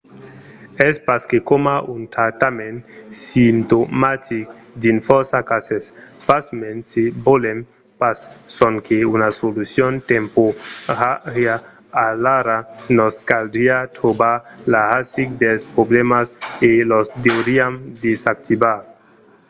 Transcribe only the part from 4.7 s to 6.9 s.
dins fòrça cases. pasmens